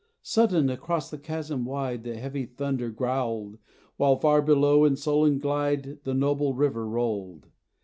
[0.23, 3.59] Sudden, across the chasm wide The heavy thunder growled,
[3.97, 7.45] While far below in sullen glide The noble river rolled.